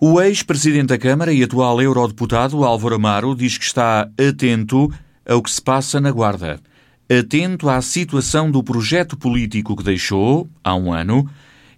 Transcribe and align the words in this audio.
O 0.00 0.22
ex-presidente 0.22 0.90
da 0.90 0.98
Câmara 0.98 1.32
e 1.32 1.42
atual 1.42 1.82
eurodeputado 1.82 2.62
Álvaro 2.62 2.94
Amaro 2.94 3.34
diz 3.34 3.58
que 3.58 3.64
está 3.64 4.02
atento 4.02 4.86
ao 5.28 5.42
que 5.42 5.50
se 5.50 5.60
passa 5.60 6.00
na 6.00 6.12
Guarda. 6.12 6.60
Atento 7.10 7.68
à 7.68 7.82
situação 7.82 8.48
do 8.48 8.62
projeto 8.62 9.18
político 9.18 9.76
que 9.76 9.82
deixou, 9.82 10.46
há 10.62 10.76
um 10.76 10.92
ano, 10.92 11.24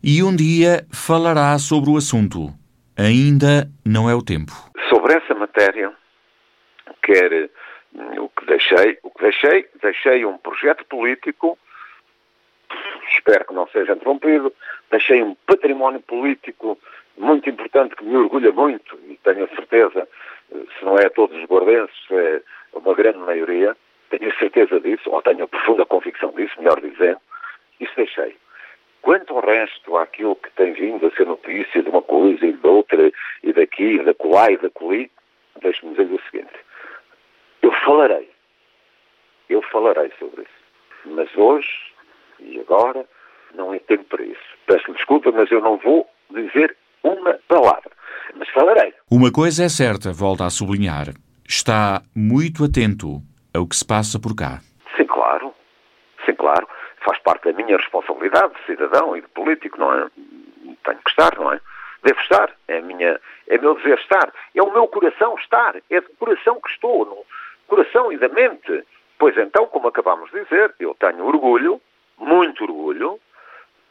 e 0.05 0.23
um 0.23 0.37
dia 0.37 0.85
falará 0.93 1.59
sobre 1.59 1.89
o 1.89 1.97
assunto. 1.97 2.53
Ainda 2.95 3.71
não 3.87 4.11
é 4.11 4.15
o 4.15 4.23
tempo. 4.23 4.53
Sobre 4.91 5.15
essa 5.15 5.35
matéria, 5.35 5.91
quer 7.03 7.49
o 8.19 8.29
que 8.29 8.45
deixei, 8.45 8.99
o 9.03 9.11
que 9.13 9.23
deixei, 9.23 9.67
deixei 9.81 10.27
um 10.27 10.37
projeto 10.37 10.85
político, 10.85 11.57
espero 13.17 13.47
que 13.47 13.55
não 13.55 13.67
seja 13.69 13.95
interrompido, 13.95 14.53
deixei 14.91 15.23
um 15.23 15.35
património 15.47 16.01
político 16.03 16.77
muito 17.21 17.49
importante 17.49 17.95
que 17.97 18.05
me 18.05 18.17
orgulha 18.17 18.53
muito 18.53 18.99
e 19.09 19.17
tenho 19.23 19.45
a 19.45 19.49
certeza, 19.49 20.09
se 20.51 20.85
não 20.85 20.97
é 20.97 21.07
a 21.07 21.11
todos 21.11 21.37
os 21.37 21.45
guardenses, 21.45 21.97
é 22.11 22.43
uma 22.73 22.95
grande 22.95 23.19
maioria, 23.19 23.77
tenho 24.11 24.31
a 24.31 24.39
certeza 24.39 24.81
disso, 24.81 25.11
ou 25.11 25.23
tenho 25.23 25.45
a 25.45 25.49
profunda 25.49 25.85
convicção 25.87 26.33
disso, 26.33 26.55
melhor 26.59 26.81
dizendo, 26.81 27.21
isso 27.79 27.93
deixei. 27.97 28.37
Quanto 29.03 29.35
ao 29.35 29.41
resto, 29.41 29.97
àquilo 29.97 30.37
que 30.37 30.51
tem 30.53 30.73
vindo 30.73 31.07
a 31.07 31.11
ser 31.13 31.27
notícia 31.27 31.83
de 31.83 31.89
uma 31.89 32.03
coisa 32.03 32.45
e 32.45 32.53
de 32.53 32.67
outra, 32.67 33.13
e 33.43 33.53
daqui, 33.53 33.97
e 33.97 34.03
da 34.03 34.13
colá 34.15 34.51
e 34.51 34.59
da 34.59 34.69
coli, 34.71 35.11
deixe-me 35.63 35.95
dizer 35.95 36.13
o 36.13 36.21
seguinte. 36.31 36.53
Eu 37.63 37.73
falarei. 37.73 38.31
Eu 39.49 39.63
falarei 39.63 40.13
sobre 40.19 40.43
isso. 40.43 40.61
Mas 41.07 41.35
hoje 41.37 41.91
e 42.41 42.61
agora 42.61 43.07
não 43.55 43.73
é 43.75 43.79
tempo 43.79 44.05
para 44.05 44.23
isso. 44.23 44.41
Peço 44.67 44.93
desculpa, 44.93 45.33
mas 45.33 45.51
eu 45.51 45.61
não 45.61 45.77
vou 45.79 46.09
dizer 46.31 46.77
uma 47.03 47.35
palavra. 47.49 47.91
Mas 48.35 48.49
falarei. 48.51 48.95
Uma 49.11 49.33
coisa 49.33 49.65
é 49.65 49.69
certa, 49.69 50.13
volta 50.13 50.45
a 50.45 50.51
sublinhar. 50.51 51.09
Está 51.49 52.03
muito 52.15 52.65
atento 52.65 53.21
ao 53.53 53.67
que 53.67 53.77
se 53.77 53.85
passa 53.85 54.21
por 54.21 54.35
cá. 54.37 54.61
Sim, 54.97 55.07
claro. 55.07 55.53
Sim, 56.25 56.35
claro. 56.35 56.69
Faz 57.05 57.19
parte 57.21 57.51
da 57.51 57.53
minha 57.53 57.77
responsabilidade 57.77 58.55
de 58.55 58.67
cidadão 58.67 59.17
e 59.17 59.21
de 59.21 59.29
político, 59.29 59.79
não 59.79 59.93
é? 59.93 60.09
Tenho 60.85 60.99
que 61.05 61.11
estar, 61.11 61.37
não 61.37 61.53
é? 61.53 61.61
Devo 62.03 62.21
estar. 62.21 62.51
É, 62.69 62.81
minha, 62.81 63.21
é 63.49 63.59
meu 63.59 63.75
dever 63.75 63.99
estar. 63.99 64.33
É 64.55 64.63
o 64.63 64.73
meu 64.73 64.87
coração 64.87 65.35
estar. 65.37 65.77
É 65.91 66.01
do 66.01 66.11
coração 66.19 66.61
que 66.61 66.71
estou. 66.71 67.05
No 67.05 67.25
coração 67.67 68.13
e 68.13 68.19
da 68.19 68.29
mente. 68.29 68.85
Pois 69.19 69.37
então, 69.37 69.67
como 69.67 69.89
acabamos 69.89 70.31
de 70.31 70.43
dizer, 70.45 70.75
eu 70.79 70.95
tenho 70.95 71.27
orgulho, 71.27 71.81
muito 72.19 72.65
orgulho, 72.65 73.21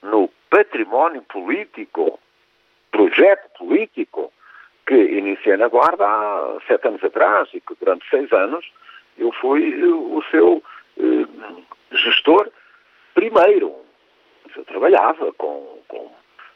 no 0.01 0.29
património 0.49 1.21
político, 1.23 2.19
projeto 2.99 3.49
político 3.57 4.31
que 4.85 4.95
iniciei 4.95 5.55
na 5.55 5.69
Guarda 5.69 6.05
há 6.05 6.57
sete 6.67 6.87
anos 6.87 7.03
atrás 7.03 7.47
e 7.53 7.61
que 7.61 7.73
durante 7.79 8.09
seis 8.09 8.29
anos 8.33 8.65
eu 9.17 9.31
fui 9.31 9.81
o 9.83 10.21
seu 10.29 10.61
eh, 10.97 11.25
gestor 11.95 12.49
primeiro. 13.13 13.73
Eu 14.55 14.65
trabalhava 14.65 15.31
com, 15.33 15.79
com, 15.87 16.11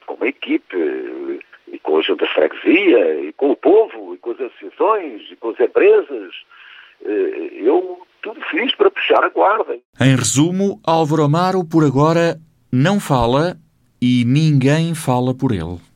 com 0.06 0.14
uma 0.16 0.28
equipe 0.28 1.42
e 1.68 1.80
com 1.80 2.00
a 2.00 2.02
junta 2.02 2.26
freguesia 2.28 3.22
e 3.22 3.34
com 3.34 3.52
o 3.52 3.56
povo 3.56 4.16
e 4.16 4.18
com 4.18 4.32
as 4.32 4.42
associações 4.42 5.22
e 5.32 5.36
com 5.38 5.52
as 5.52 5.60
empresas. 5.60 6.34
Eh, 7.06 7.52
eu 7.62 8.02
tudo 8.22 8.42
fiz 8.52 8.76
para 8.76 8.92
puxar 8.92 9.24
a 9.24 9.30
guarda. 9.30 9.78
Em 10.02 10.16
resumo, 10.16 10.82
Álvaro 10.86 11.24
Amaro 11.24 11.64
por 11.64 11.86
agora 11.86 12.38
não 12.72 13.00
fala 13.00 13.56
e 14.02 14.26
ninguém 14.26 14.94
fala 14.94 15.34
por 15.34 15.54
ele. 15.54 15.93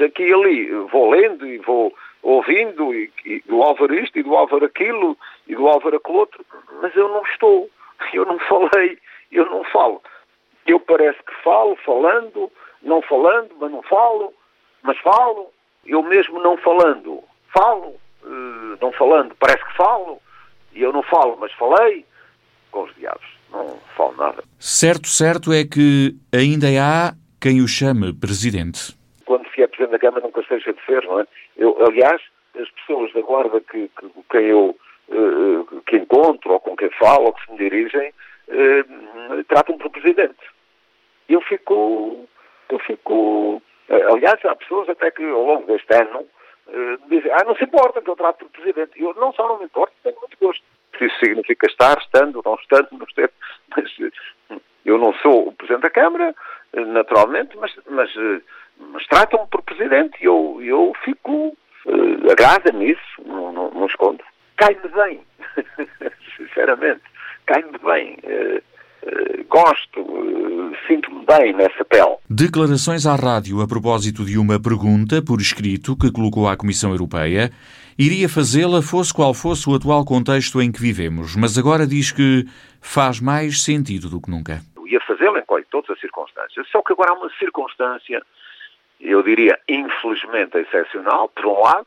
Aqui 0.00 0.24
e 0.24 0.32
ali, 0.32 0.70
vou 0.90 1.10
lendo 1.10 1.46
e 1.46 1.58
vou 1.58 1.92
ouvindo, 2.22 2.94
e, 2.94 3.10
e 3.24 3.40
do 3.46 3.62
Álvaro 3.62 3.94
isto, 3.94 4.18
e 4.18 4.22
do 4.22 4.34
Álvaro 4.36 4.64
aquilo, 4.64 5.16
e 5.46 5.54
do 5.54 5.66
Álvaro 5.66 5.96
aquilo 5.96 6.18
outro, 6.18 6.44
mas 6.82 6.94
eu 6.94 7.08
não 7.08 7.22
estou, 7.22 7.68
eu 8.12 8.24
não 8.24 8.38
falei, 8.38 8.98
eu 9.30 9.44
não 9.46 9.64
falo. 9.64 10.02
Eu 10.66 10.78
parece 10.80 11.18
que 11.22 11.34
falo, 11.42 11.76
falando, 11.84 12.50
não 12.82 13.00
falando, 13.02 13.50
mas 13.58 13.70
não 13.70 13.82
falo, 13.82 14.34
mas 14.82 14.98
falo. 14.98 15.50
Eu 15.86 16.02
mesmo 16.02 16.38
não 16.40 16.56
falando, 16.58 17.22
falo, 17.54 17.94
uh, 18.22 18.78
não 18.80 18.92
falando, 18.92 19.34
parece 19.38 19.64
que 19.64 19.76
falo, 19.76 20.20
e 20.74 20.82
eu 20.82 20.92
não 20.92 21.02
falo, 21.02 21.38
mas 21.40 21.50
falei, 21.54 22.04
com 22.70 22.82
os 22.82 22.94
diabos, 22.96 23.24
não 23.50 23.78
falo 23.96 24.14
nada. 24.16 24.44
Certo, 24.58 25.08
certo 25.08 25.50
é 25.50 25.64
que 25.64 26.14
ainda 26.30 26.66
há 26.78 27.14
quem 27.40 27.62
o 27.62 27.68
chame 27.68 28.12
presidente. 28.12 28.97
Quando 29.28 29.46
se 29.50 29.62
é 29.62 29.66
presidente 29.66 29.90
da 29.90 29.98
Câmara 29.98 30.24
nunca 30.24 30.42
deixa 30.48 30.72
de 30.72 30.82
ser, 30.86 31.04
não 31.04 31.20
é? 31.20 31.26
Eu, 31.58 31.76
aliás, 31.86 32.18
as 32.58 32.70
pessoas 32.70 33.12
da 33.12 33.20
Guarda 33.20 33.60
que, 33.60 33.88
que, 33.88 34.10
quem 34.30 34.46
eu 34.46 34.74
uh, 35.08 35.82
que 35.82 35.96
encontro, 35.96 36.54
ou 36.54 36.60
com 36.60 36.74
quem 36.74 36.88
falo, 36.92 37.26
ou 37.26 37.34
que 37.34 37.44
se 37.44 37.52
me 37.52 37.58
dirigem, 37.58 38.08
uh, 38.08 39.44
tratam-me 39.44 39.82
por 39.82 39.90
presidente. 39.90 40.38
Eu 41.28 41.42
fico, 41.42 42.26
eu 42.70 42.78
fico, 42.78 43.62
aliás, 44.10 44.42
há 44.46 44.56
pessoas 44.56 44.88
até 44.88 45.10
que 45.10 45.22
ao 45.22 45.44
longo 45.44 45.66
deste 45.66 45.94
ano 45.94 46.20
uh, 46.20 47.08
dizem, 47.10 47.30
ah, 47.30 47.44
não 47.44 47.54
se 47.54 47.64
importa 47.64 48.00
que 48.00 48.08
eu 48.08 48.16
trato 48.16 48.46
por 48.46 48.62
presidente. 48.62 48.92
Eu 48.96 49.12
não 49.12 49.30
só 49.34 49.46
não 49.46 49.58
me 49.58 49.66
importo, 49.66 49.92
tenho 50.02 50.18
muito 50.20 50.38
gosto. 50.40 50.64
Isso 50.98 51.18
significa 51.18 51.66
estar, 51.66 51.98
estando, 51.98 52.40
não 52.42 52.54
estando, 52.54 52.88
não 52.92 53.04
estando, 53.06 53.32
mas 53.76 53.92
eu 54.86 54.96
não 54.96 55.12
sou 55.16 55.48
o 55.48 55.52
Presidente 55.52 55.82
da 55.82 55.90
Câmara, 55.90 56.34
naturalmente, 56.72 57.56
mas, 57.58 57.72
mas, 57.90 58.10
mas 58.92 59.06
tratam-me 59.06 59.46
por 59.48 59.62
Presidente 59.62 60.18
e 60.20 60.24
eu, 60.24 60.60
eu 60.62 60.92
fico, 61.04 61.56
uh, 61.86 62.30
agrada-me 62.30 62.92
isso, 62.92 63.22
não, 63.24 63.52
não, 63.52 63.70
não 63.70 63.86
escondo. 63.86 64.22
Cai-me 64.56 64.88
bem, 64.88 65.20
sinceramente, 66.36 67.02
cai-me 67.46 67.78
bem. 67.78 68.18
Uh, 68.24 68.62
uh, 69.06 69.44
gosto, 69.48 70.00
uh, 70.00 70.76
sinto-me 70.86 71.24
bem 71.24 71.52
nessa 71.52 71.84
pele. 71.84 72.16
Declarações 72.28 73.06
à 73.06 73.14
rádio 73.14 73.60
a 73.60 73.68
propósito 73.68 74.24
de 74.24 74.38
uma 74.38 74.60
pergunta 74.60 75.22
por 75.22 75.40
escrito 75.40 75.96
que 75.96 76.10
colocou 76.10 76.48
à 76.48 76.56
Comissão 76.56 76.90
Europeia. 76.90 77.50
Iria 77.98 78.28
fazê-la 78.28 78.80
fosse 78.80 79.12
qual 79.12 79.34
fosse 79.34 79.68
o 79.68 79.74
atual 79.74 80.04
contexto 80.04 80.62
em 80.62 80.70
que 80.70 80.80
vivemos, 80.80 81.34
mas 81.34 81.58
agora 81.58 81.84
diz 81.84 82.12
que 82.12 82.44
faz 82.80 83.20
mais 83.20 83.62
sentido 83.62 84.08
do 84.08 84.20
que 84.20 84.30
nunca. 84.30 84.60
Eu 84.76 84.86
ia 84.86 85.00
fazê-la 85.00 85.40
em 85.40 85.64
todas 85.70 85.90
as 85.90 86.00
circunstâncias, 86.00 86.66
só 86.70 86.80
que 86.82 86.92
agora 86.92 87.12
há 87.12 87.14
uma 87.14 87.30
circunstância, 87.38 88.22
eu 89.00 89.22
diria, 89.22 89.58
infelizmente 89.68 90.58
excepcional, 90.58 91.28
por 91.28 91.46
um 91.46 91.60
lado, 91.60 91.86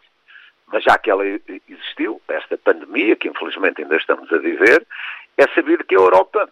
mas 0.67 0.83
já 0.83 0.97
que 0.97 1.09
ela 1.11 1.25
existiu, 1.69 2.21
esta 2.27 2.57
pandemia, 2.57 3.15
que 3.15 3.27
infelizmente 3.27 3.81
ainda 3.81 3.97
estamos 3.97 4.31
a 4.31 4.37
viver, 4.37 4.85
é 5.37 5.47
sabido 5.49 5.83
que 5.83 5.95
a 5.95 5.99
Europa 5.99 6.49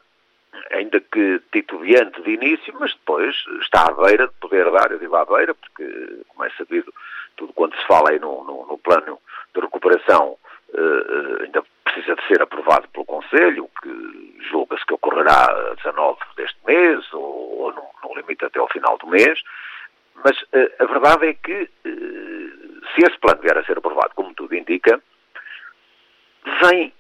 ainda 0.72 1.00
que 1.00 1.42
titubeante 1.52 2.22
de 2.22 2.32
início, 2.32 2.74
mas 2.80 2.94
depois 2.94 3.36
está 3.62 3.88
à 3.88 3.92
beira 3.92 4.28
de 4.28 4.34
poder 4.36 4.70
dar, 4.72 4.92
eu 4.92 5.00
digo 5.00 5.16
à 5.16 5.26
beira, 5.26 5.54
porque, 5.54 6.24
como 6.28 6.44
é 6.44 6.50
sabido, 6.52 6.94
tudo 7.36 7.54
quanto 7.54 7.78
se 7.78 7.88
fala 7.88 8.12
aí 8.12 8.20
no, 8.20 8.44
no, 8.44 8.66
no 8.66 8.78
plano 8.78 9.20
de 9.54 9.62
recuperação 9.62 10.38
uh, 10.70 11.44
ainda 11.44 11.64
precisa 11.84 12.16
de 12.16 12.28
ser 12.28 12.42
aprovado 12.42 12.88
pelo 12.90 13.06
Conselho, 13.06 13.70
que 13.82 14.38
julga-se 14.50 14.86
que 14.86 14.94
ocorrerá 14.94 15.46
a 15.46 15.76
19 15.76 16.20
deste 16.36 16.58
mês, 16.66 17.14
ou, 17.14 17.62
ou 17.62 17.74
no, 17.74 17.84
no, 18.04 18.16
limite 18.16 18.46
até 18.46 18.60
ao 18.60 18.70
final 18.70 18.98
do 18.98 19.08
mês, 19.08 19.40
mas 20.24 20.42
uh, 20.42 20.72
a 20.80 20.86
verdade 20.86 21.28
é 21.28 21.34
que, 21.34 21.64
uh, 21.64 22.86
se 22.94 23.02
esse 23.02 23.18
plano 23.20 23.42
vier 23.42 23.58
a 23.58 23.64
ser 23.64 23.78
aprovado, 23.78 24.14
como 24.16 24.34
tudo 24.34 24.56
indica, 24.56 25.02
vem, 26.62 26.94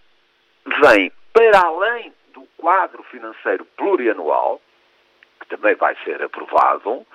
vem 0.81 1.11
para 1.33 1.59
além 1.59 2.13
do 2.33 2.41
quadro 2.57 3.03
financeiro 3.03 3.65
plurianual, 3.77 4.61
que 5.39 5.47
também 5.47 5.75
vai 5.75 5.95
ser 6.03 6.21
aprovado, 6.23 7.05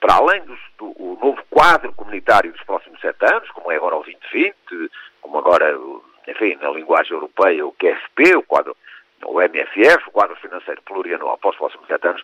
para 0.00 0.14
além 0.14 0.42
do, 0.42 0.56
do 0.78 1.18
novo 1.20 1.42
quadro 1.50 1.92
comunitário 1.92 2.52
dos 2.52 2.62
próximos 2.62 3.00
sete 3.00 3.24
anos, 3.26 3.50
como 3.50 3.70
é 3.70 3.76
agora 3.76 3.96
o 3.96 4.02
2020, 4.02 4.90
como 5.20 5.38
agora, 5.38 5.78
enfim, 6.26 6.56
na 6.60 6.70
linguagem 6.70 7.12
europeia, 7.12 7.66
o 7.66 7.72
QFP, 7.72 8.36
o 8.36 8.42
quadro, 8.42 8.76
o 9.24 9.40
MFF, 9.40 10.08
o 10.08 10.12
quadro 10.12 10.36
financeiro 10.36 10.80
plurianual 10.82 11.36
para 11.38 11.50
os 11.50 11.56
próximos 11.56 11.86
sete 11.86 12.06
anos, 12.06 12.22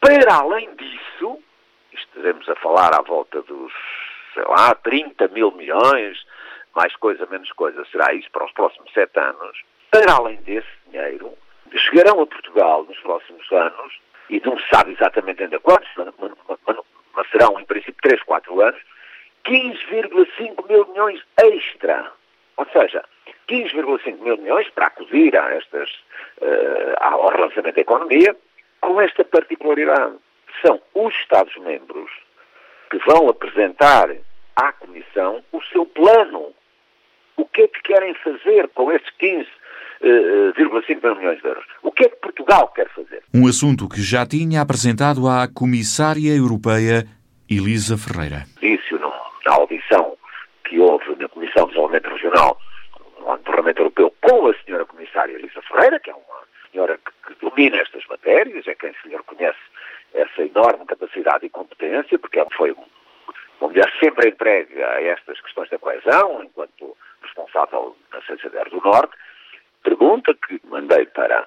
para 0.00 0.34
além 0.34 0.72
disso, 0.76 1.42
estaremos 1.94 2.48
a 2.48 2.54
falar 2.56 2.94
à 2.94 3.02
volta 3.02 3.42
dos, 3.42 3.72
sei 4.32 4.44
lá, 4.44 4.74
30 4.74 5.28
mil 5.28 5.50
milhões, 5.52 6.24
mais 6.74 6.94
coisa, 6.96 7.26
menos 7.26 7.50
coisa, 7.52 7.84
será 7.90 8.12
isso 8.12 8.30
para 8.30 8.44
os 8.44 8.52
próximos 8.52 8.92
sete 8.92 9.18
anos. 9.18 9.62
Para 9.90 10.14
além 10.14 10.36
desse 10.42 10.68
dinheiro, 10.88 11.32
chegarão 11.76 12.20
a 12.20 12.26
Portugal 12.26 12.84
nos 12.84 12.98
próximos 12.98 13.50
anos, 13.52 13.98
e 14.28 14.40
não 14.44 14.58
se 14.58 14.68
sabe 14.68 14.92
exatamente 14.92 15.42
ainda 15.42 15.58
quantos, 15.60 15.88
mas, 17.14 17.30
serão 17.30 17.58
em 17.60 17.64
princípio 17.64 18.00
3, 18.02 18.22
4 18.22 18.60
anos, 18.60 18.80
15,5 19.44 20.68
mil 20.68 20.86
milhões 20.88 21.20
extra. 21.36 22.10
Ou 22.56 22.66
seja, 22.72 23.04
15,5 23.48 24.18
mil 24.20 24.36
milhões 24.38 24.68
para 24.70 24.86
acudir 24.86 25.36
a 25.36 25.54
estas, 25.54 25.90
uh, 26.40 26.94
ao 27.00 27.28
relançamento 27.28 27.74
da 27.74 27.80
economia, 27.80 28.36
com 28.80 29.00
esta 29.00 29.24
particularidade. 29.24 30.14
São 30.62 30.80
os 30.94 31.14
Estados-membros 31.16 32.10
que 32.90 32.98
vão 33.06 33.28
apresentar 33.28 34.08
à 34.56 34.72
Comissão 34.72 35.42
o 35.52 35.62
seu 35.64 35.84
plano. 35.86 36.52
O 37.36 37.44
que 37.46 37.62
é 37.62 37.68
que 37.68 37.82
querem 37.82 38.14
fazer 38.14 38.68
com 38.68 38.92
esses 38.92 39.08
15,5 39.20 39.34
uh, 40.02 41.16
milhões 41.16 41.40
de 41.40 41.48
euros? 41.48 41.64
O 41.82 41.90
que 41.90 42.04
é 42.04 42.08
que 42.08 42.16
Portugal 42.16 42.68
quer 42.68 42.88
fazer? 42.90 43.22
Um 43.34 43.48
assunto 43.48 43.88
que 43.88 44.00
já 44.00 44.24
tinha 44.24 44.60
apresentado 44.60 45.26
à 45.28 45.48
Comissária 45.52 46.36
Europeia 46.36 47.04
Elisa 47.50 47.98
Ferreira. 47.98 48.44
Disse 48.60 48.94
na 49.44 49.52
audição 49.52 50.16
que 50.64 50.78
houve 50.78 51.16
na 51.16 51.28
Comissão 51.28 51.64
de 51.64 51.70
Desenvolvimento 51.70 52.08
Regional 52.10 52.58
no 53.18 53.38
Parlamento 53.38 53.78
Europeu 53.78 54.14
com 54.20 54.48
a 54.48 54.54
senhora 54.64 54.84
Comissária 54.86 55.34
Elisa 55.34 55.60
Ferreira, 55.62 55.98
que 56.00 56.10
é 56.10 56.14
uma 56.14 56.44
senhora 56.70 56.98
que, 56.98 57.34
que 57.34 57.44
domina 57.44 57.76
estas 57.76 58.06
matérias, 58.06 58.66
é 58.66 58.74
quem 58.74 58.92
se 59.02 59.08
lhe 59.08 59.16
reconhece 59.16 59.58
essa 60.14 60.42
enorme 60.42 60.86
capacidade 60.86 61.44
e 61.44 61.50
porque 62.18 62.38
ela 62.38 62.50
foi 62.56 62.72
uma 63.60 63.68
mulher 63.68 63.90
sempre 64.00 64.28
entregue 64.28 64.82
a 64.82 65.02
estas 65.02 65.40
questões 65.40 65.70
da 65.70 65.78
coesão, 65.78 66.42
enquanto 66.42 66.96
responsável 67.22 67.96
na 68.12 68.20
CCDR 68.22 68.68
do 68.70 68.80
Norte, 68.80 69.14
pergunta 69.82 70.34
que 70.34 70.60
mandei 70.64 71.06
para, 71.06 71.46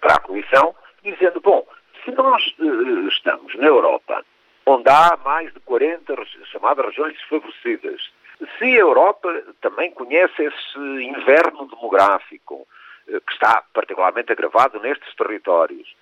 para 0.00 0.14
a 0.14 0.20
Comissão, 0.20 0.74
dizendo, 1.02 1.40
bom, 1.40 1.66
se 2.04 2.10
nós 2.12 2.54
uh, 2.58 3.08
estamos 3.08 3.54
na 3.54 3.66
Europa, 3.66 4.24
onde 4.66 4.88
há 4.88 5.16
mais 5.24 5.52
de 5.52 5.60
40 5.60 6.14
chamadas 6.50 6.86
regiões 6.86 7.14
desfavorecidas, 7.14 8.10
se 8.58 8.64
a 8.64 8.80
Europa 8.80 9.42
também 9.60 9.90
conhece 9.92 10.42
esse 10.42 10.78
inverno 10.78 11.66
demográfico, 11.66 12.66
uh, 13.08 13.20
que 13.20 13.32
está 13.32 13.62
particularmente 13.72 14.32
agravado 14.32 14.80
nestes 14.80 15.14
territórios, 15.14 15.94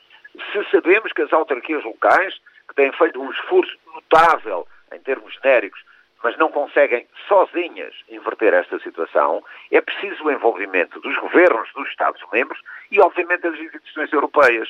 se 0.53 0.71
sabemos 0.71 1.13
que 1.13 1.23
as 1.23 1.33
autarquias 1.33 1.83
locais, 1.85 2.35
têm 2.77 2.93
feito 2.93 3.21
um 3.21 3.31
esforço 3.31 3.77
notável 3.95 4.67
em 4.93 4.99
termos 5.01 5.35
genéricos, 5.35 5.83
mas 6.23 6.37
não 6.39 6.51
conseguem 6.51 7.07
sozinhas 7.29 7.95
inverter 8.09 8.55
esta 8.55 8.79
situação, 8.81 9.45
é 9.71 9.81
preciso 9.81 10.25
o 10.25 10.31
envolvimento 10.31 11.01
dos 11.01 11.17
governos 11.19 11.69
dos 11.75 11.89
Estados-membros 11.89 12.61
e, 12.91 13.01
obviamente, 13.01 13.43
das 13.43 13.59
instituições 13.59 14.13
europeias. 14.13 14.69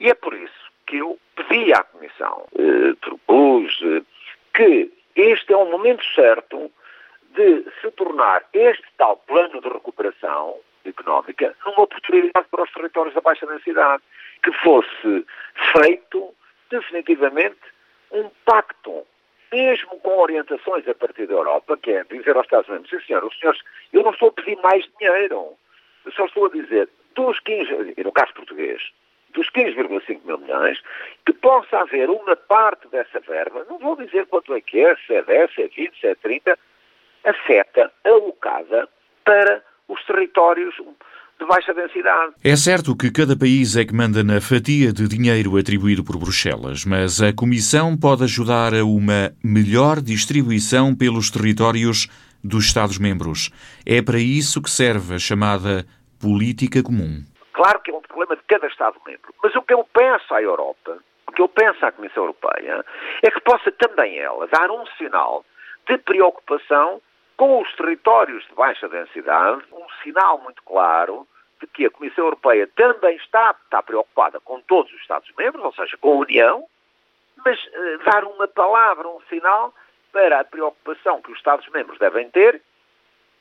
E 0.00 0.08
é 0.08 0.14
por 0.14 0.34
isso 0.34 0.72
que 0.86 0.98
eu 0.98 1.18
pedi 1.36 1.72
à 1.72 1.82
Comissão, 1.84 2.46
eh, 2.58 2.94
propus 3.00 3.80
eh, 3.82 4.02
que 4.54 4.92
este 5.14 5.52
é 5.52 5.56
o 5.56 5.66
momento 5.66 6.04
certo 6.14 6.70
de 7.34 7.64
se 7.80 7.90
tornar 7.92 8.44
este 8.52 8.84
tal 8.98 9.16
plano 9.16 9.60
de 9.60 9.68
recuperação 9.68 10.56
económica 10.84 11.54
numa 11.64 11.82
oportunidade 11.82 12.46
para 12.50 12.62
os 12.62 12.72
territórios 12.72 13.14
da 13.14 13.20
baixa 13.20 13.46
densidade, 13.46 14.02
que 14.42 14.52
fosse 14.52 15.26
feito 15.72 16.01
definitivamente 16.72 17.60
um 18.10 18.28
pacto 18.44 19.06
mesmo 19.52 20.00
com 20.00 20.18
orientações 20.18 20.88
a 20.88 20.94
partir 20.94 21.26
da 21.26 21.34
Europa, 21.34 21.76
que 21.76 21.90
é 21.90 22.04
dizer 22.04 22.34
aos 22.34 22.46
Estados-membros, 22.46 22.88
sim 22.88 23.06
senhor, 23.06 23.22
os 23.22 23.38
senhores, 23.38 23.60
eu 23.92 24.02
não 24.02 24.10
estou 24.10 24.28
a 24.28 24.32
pedir 24.32 24.56
mais 24.62 24.88
dinheiro, 24.98 25.54
eu 26.06 26.12
só 26.12 26.24
estou 26.24 26.46
a 26.46 26.48
dizer, 26.48 26.88
dos 27.14 27.38
15, 27.40 27.94
e 27.96 28.02
no 28.02 28.12
caso 28.12 28.32
português, 28.32 28.82
dos 29.34 29.48
15,5 29.50 30.24
mil 30.24 30.38
milhões, 30.38 30.80
que 31.26 31.34
possa 31.34 31.80
haver 31.80 32.08
uma 32.08 32.34
parte 32.34 32.88
dessa 32.88 33.20
verba, 33.20 33.66
não 33.68 33.78
vou 33.78 33.94
dizer 33.96 34.26
quanto 34.26 34.54
é 34.54 34.60
que 34.62 34.80
é, 34.80 34.96
se 35.06 35.14
é 35.14 35.22
10, 35.22 35.54
se 35.54 35.62
é 35.62 35.68
20, 35.68 36.00
se 36.00 36.06
é 36.06 36.14
30, 36.14 36.58
afeta, 37.24 37.92
alocada 38.04 38.88
para 39.22 39.62
os 39.88 40.02
territórios 40.04 40.74
de 41.42 41.48
baixa 41.48 41.74
densidade. 41.74 42.34
É 42.42 42.56
certo 42.56 42.96
que 42.96 43.10
cada 43.10 43.36
país 43.36 43.76
é 43.76 43.84
que 43.84 43.94
manda 43.94 44.22
na 44.22 44.40
fatia 44.40 44.92
de 44.92 45.08
dinheiro 45.08 45.56
atribuído 45.56 46.04
por 46.04 46.16
Bruxelas, 46.16 46.84
mas 46.84 47.20
a 47.20 47.32
Comissão 47.32 47.96
pode 47.98 48.22
ajudar 48.24 48.72
a 48.74 48.84
uma 48.84 49.34
melhor 49.42 50.00
distribuição 50.00 50.94
pelos 50.94 51.30
territórios 51.30 52.08
dos 52.42 52.66
Estados-membros. 52.66 53.50
É 53.84 54.00
para 54.00 54.18
isso 54.18 54.62
que 54.62 54.70
serve 54.70 55.16
a 55.16 55.18
chamada 55.18 55.84
política 56.20 56.82
comum. 56.82 57.22
Claro 57.52 57.80
que 57.80 57.90
é 57.90 57.94
um 57.94 58.00
problema 58.00 58.36
de 58.36 58.42
cada 58.46 58.66
Estado-membro, 58.66 59.34
mas 59.42 59.54
o 59.54 59.62
que 59.62 59.74
eu 59.74 59.84
peço 59.92 60.32
à 60.34 60.40
Europa, 60.40 60.98
o 61.26 61.32
que 61.32 61.42
eu 61.42 61.48
peço 61.48 61.84
à 61.84 61.92
Comissão 61.92 62.22
Europeia, 62.22 62.84
é 63.22 63.30
que 63.30 63.40
possa 63.40 63.70
também 63.72 64.18
ela 64.18 64.46
dar 64.46 64.70
um 64.70 64.86
sinal 64.96 65.44
de 65.88 65.98
preocupação 65.98 67.00
com 67.42 67.60
os 67.60 67.74
territórios 67.74 68.46
de 68.46 68.54
baixa 68.54 68.88
densidade, 68.88 69.64
um 69.72 69.84
sinal 70.04 70.38
muito 70.38 70.62
claro 70.62 71.26
de 71.60 71.66
que 71.66 71.86
a 71.86 71.90
Comissão 71.90 72.26
Europeia 72.26 72.68
também 72.76 73.16
está, 73.16 73.52
está 73.64 73.82
preocupada 73.82 74.38
com 74.38 74.60
todos 74.60 74.92
os 74.92 75.00
Estados-membros, 75.00 75.64
ou 75.64 75.74
seja, 75.74 75.96
com 75.96 76.12
a 76.12 76.16
União, 76.18 76.64
mas 77.44 77.58
uh, 77.58 78.04
dar 78.04 78.22
uma 78.22 78.46
palavra, 78.46 79.08
um 79.08 79.20
sinal 79.22 79.74
para 80.12 80.38
a 80.38 80.44
preocupação 80.44 81.20
que 81.20 81.32
os 81.32 81.38
Estados-membros 81.38 81.98
devem 81.98 82.30
ter 82.30 82.62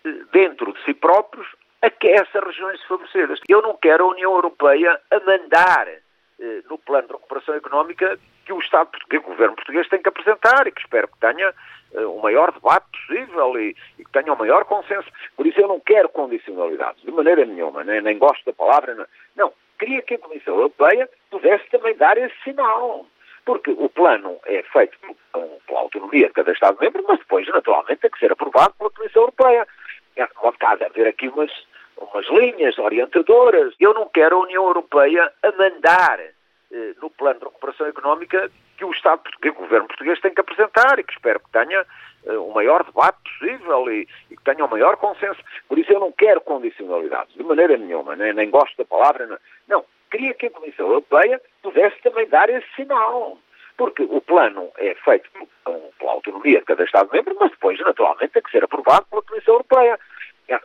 uh, 0.03 0.25
dentro 0.31 0.73
de 0.73 0.83
si 0.83 0.95
próprios 0.95 1.47
a 1.79 1.89
que 1.91 2.07
essas 2.07 2.43
regiões 2.43 2.79
desfavorecidas. 2.79 3.39
Eu 3.47 3.61
não 3.61 3.77
quero 3.77 4.05
a 4.05 4.07
União 4.07 4.33
Europeia 4.33 4.99
a 5.11 5.19
mandar 5.19 5.87
uh, 5.87 6.43
no 6.67 6.79
plano 6.79 7.07
de 7.07 7.13
recuperação 7.13 7.53
económica 7.53 8.17
que 8.47 8.51
o 8.51 8.59
Estado 8.61 8.89
português, 8.89 9.21
o 9.23 9.27
governo 9.27 9.55
português 9.55 9.87
tem 9.89 10.01
que 10.01 10.09
apresentar 10.09 10.65
e 10.65 10.71
que 10.71 10.81
espero 10.81 11.07
que 11.07 11.19
tenha 11.19 11.53
o 11.93 12.21
maior 12.21 12.51
debate 12.51 12.85
possível 12.91 13.59
e, 13.59 13.75
e, 13.99 14.05
que 14.05 14.11
tenha 14.11 14.33
o 14.33 14.37
maior 14.37 14.65
consenso. 14.65 15.09
Por 15.35 15.45
isso 15.45 15.59
eu 15.59 15.67
não 15.67 15.79
quero 15.79 16.09
condicionalidades, 16.09 17.03
de 17.03 17.11
maneira 17.11 17.45
nenhuma, 17.45 17.83
nem, 17.83 18.01
nem 18.01 18.17
gosto 18.17 18.45
da 18.45 18.53
palavra. 18.53 18.95
Não. 18.95 19.05
não, 19.35 19.53
queria 19.77 20.01
que 20.01 20.15
a 20.15 20.19
Comissão 20.19 20.55
Europeia 20.55 21.09
pudesse 21.29 21.69
também 21.69 21.95
dar 21.95 22.17
esse 22.17 22.35
sinal. 22.43 23.05
Porque 23.43 23.71
o 23.71 23.89
plano 23.89 24.37
é 24.45 24.61
feito 24.71 24.95
pela 25.33 25.79
autonomia 25.79 26.27
de 26.27 26.33
cada 26.33 26.51
Estado-membro, 26.51 27.03
mas 27.07 27.17
depois, 27.17 27.47
naturalmente, 27.47 28.01
tem 28.01 28.11
que 28.11 28.19
ser 28.19 28.31
aprovado 28.31 28.75
pela 28.75 28.91
Comissão 28.91 29.23
Europeia. 29.23 29.67
É, 30.15 30.27
pode 30.27 30.83
haver 30.83 31.07
aqui 31.07 31.27
umas, 31.27 31.51
umas 31.97 32.27
linhas 32.29 32.77
orientadoras. 32.77 33.73
Eu 33.79 33.95
não 33.95 34.07
quero 34.09 34.35
a 34.35 34.41
União 34.41 34.67
Europeia 34.67 35.31
a 35.41 35.51
mandar 35.53 36.19
eh, 36.19 36.93
no 37.01 37.09
plano 37.09 37.39
de 37.39 37.45
recuperação 37.45 37.87
económica 37.87 38.51
que 38.81 38.85
o 38.85 38.91
Estado 38.91 39.21
português, 39.21 39.53
o 39.55 39.59
governo 39.59 39.87
português 39.87 40.19
tem 40.21 40.33
que 40.33 40.41
apresentar 40.41 40.97
e 40.97 41.03
que 41.03 41.13
espero 41.13 41.39
que 41.39 41.51
tenha 41.51 41.85
uh, 42.25 42.49
o 42.49 42.51
maior 42.51 42.83
debate 42.83 43.17
possível 43.23 43.91
e, 43.91 44.07
e, 44.31 44.35
que 44.35 44.43
tenha 44.43 44.65
o 44.65 44.69
maior 44.69 44.97
consenso. 44.97 45.39
Por 45.67 45.77
isso 45.77 45.93
eu 45.93 45.99
não 45.99 46.11
quero 46.11 46.41
condicionalidades, 46.41 47.35
de 47.35 47.43
maneira 47.43 47.77
nenhuma, 47.77 48.15
nem, 48.15 48.33
nem 48.33 48.49
gosto 48.49 48.75
da 48.75 48.85
palavra. 48.85 49.27
Não. 49.27 49.37
não, 49.67 49.85
queria 50.09 50.33
que 50.33 50.47
a 50.47 50.51
Comissão 50.51 50.87
Europeia 50.87 51.39
pudesse 51.61 52.01
também 52.01 52.27
dar 52.27 52.49
esse 52.49 52.67
sinal. 52.75 53.37
Porque 53.77 54.03
o 54.03 54.19
plano 54.19 54.69
é 54.77 54.95
feito 54.95 55.29
pela 55.63 56.11
autonomia 56.11 56.59
de 56.59 56.65
cada 56.65 56.83
Estado-membro, 56.83 57.35
mas 57.39 57.51
depois, 57.51 57.79
naturalmente, 57.79 58.33
tem 58.33 58.41
que 58.41 58.51
ser 58.51 58.63
aprovado 58.63 59.05
pela 59.09 59.21
Comissão 59.21 59.55
Europeia. 59.55 59.99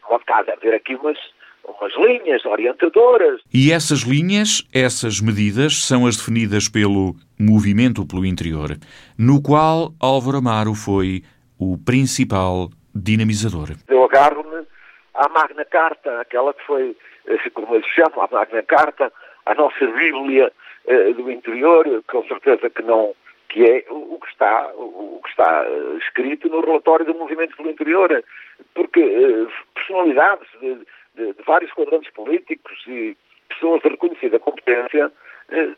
Pode 0.09 0.51
haver 0.51 0.75
aqui 0.75 0.95
umas, 0.97 1.19
umas 1.67 1.93
linhas 1.97 2.45
orientadoras. 2.45 3.41
E 3.53 3.73
essas 3.73 4.01
linhas, 4.01 4.67
essas 4.73 5.21
medidas, 5.21 5.85
são 5.85 6.07
as 6.07 6.17
definidas 6.17 6.69
pelo 6.69 7.15
Movimento 7.39 8.07
pelo 8.07 8.25
Interior, 8.25 8.77
no 9.19 9.43
qual 9.43 9.93
Álvaro 10.01 10.39
Amaro 10.39 10.75
foi 10.75 11.23
o 11.59 11.77
principal 11.79 12.71
dinamizador. 12.95 13.71
Eu 13.89 14.05
agarro-me 14.05 14.67
à 15.15 15.29
Magna 15.29 15.65
Carta, 15.65 16.21
aquela 16.21 16.55
que 16.55 16.65
foi, 16.67 16.97
eh, 17.27 17.51
como 17.51 17.75
eles 17.75 17.87
chamam, 17.89 18.23
a 18.23 18.29
Magna 18.31 18.63
Carta, 18.63 19.13
a 19.45 19.55
nossa 19.55 19.87
Bíblia 19.87 20.51
eh, 20.87 21.13
do 21.13 21.31
interior, 21.31 21.85
com 22.07 22.25
certeza 22.25 22.71
que 22.71 22.83
não 22.83 23.15
que 23.49 23.65
é 23.65 23.85
o 23.91 24.19
que 24.21 24.29
está, 24.29 24.71
o 24.75 25.21
que 25.23 25.31
está 25.31 25.65
eh, 25.65 25.99
escrito 25.99 26.49
no 26.49 26.61
relatório 26.61 27.07
do 27.07 27.15
Movimento 27.15 27.57
pelo 27.57 27.71
Interior, 27.71 28.25
porque 28.75 29.47
personalidades 29.75 30.49
de, 30.61 30.79
de, 31.17 31.33
de 31.33 31.43
vários 31.43 31.73
quadrantes 31.73 32.11
políticos 32.13 32.79
e 32.87 33.17
pessoas 33.49 33.83
de 33.83 33.89
reconhecida 33.89 34.39
competência, 34.39 35.11
eh, 35.51 35.71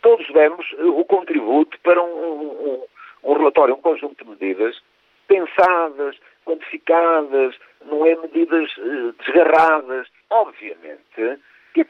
todos 0.00 0.26
demos 0.32 0.66
eh, 0.78 0.84
o 0.84 1.04
contributo 1.04 1.78
para 1.80 2.02
um, 2.02 2.06
um, 2.06 2.84
um, 3.24 3.32
relatório, 3.34 3.74
um 3.74 3.80
conjunto 3.80 4.24
de 4.24 4.30
medidas 4.30 4.82
pensadas, 5.28 6.16
quantificadas, 6.44 7.56
não 7.86 8.04
é 8.06 8.16
medidas 8.16 8.70
eh, 8.78 9.12
desgarradas. 9.24 10.08
Obviamente 10.30 11.38
que 11.74 11.86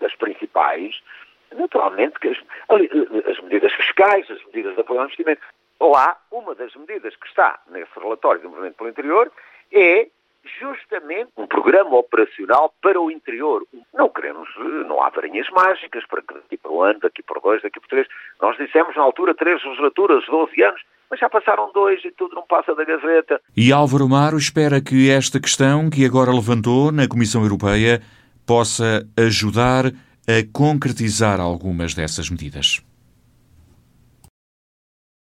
das 0.00 0.14
principais, 0.16 1.00
naturalmente, 1.54 2.18
que 2.18 2.28
as, 2.28 2.38
as 2.68 3.40
medidas 3.40 3.72
fiscais, 3.72 4.30
as 4.30 4.44
medidas 4.46 4.74
de 4.74 4.80
apoio 4.80 5.00
ao 5.00 5.06
investimento. 5.06 5.40
Lá, 5.80 6.18
uma 6.30 6.54
das 6.54 6.74
medidas 6.74 7.14
que 7.16 7.26
está 7.26 7.60
nesse 7.68 7.98
relatório 7.98 8.40
do 8.40 8.50
Movimento 8.50 8.76
pelo 8.76 8.90
Interior 8.90 9.30
é 9.72 10.08
justamente 10.58 11.30
um 11.36 11.46
programa 11.46 11.96
operacional 11.96 12.72
para 12.82 13.00
o 13.00 13.10
interior. 13.10 13.66
Não 13.94 14.08
queremos, 14.08 14.48
não 14.86 15.02
há 15.02 15.10
varinhas 15.10 15.48
mágicas 15.50 16.04
para 16.06 16.22
que 16.22 16.34
daqui 16.34 16.56
para 16.56 16.70
o 16.70 16.82
ano, 16.82 17.00
daqui 17.00 17.22
para 17.22 17.40
dois, 17.40 17.62
daqui 17.62 17.80
para 17.80 17.88
três. 17.88 18.08
Nós 18.40 18.56
dissemos 18.56 18.94
na 18.96 19.02
altura 19.02 19.34
três 19.34 19.62
legislaturas, 19.64 20.24
12 20.26 20.62
anos, 20.62 20.80
mas 21.10 21.20
já 21.20 21.28
passaram 21.28 21.70
dois 21.72 22.04
e 22.04 22.10
tudo 22.10 22.34
não 22.34 22.42
passa 22.42 22.74
da 22.74 22.84
gaveta. 22.84 23.40
E 23.56 23.72
Álvaro 23.72 24.08
Maro 24.08 24.36
espera 24.36 24.80
que 24.80 25.10
esta 25.10 25.40
questão 25.40 25.88
que 25.90 26.04
agora 26.04 26.32
levantou 26.32 26.92
na 26.92 27.08
Comissão 27.08 27.42
Europeia 27.42 28.00
possa 28.46 29.06
ajudar 29.16 29.86
a 29.86 30.42
concretizar 30.52 31.40
algumas 31.40 31.94
dessas 31.94 32.28
medidas. 32.30 32.85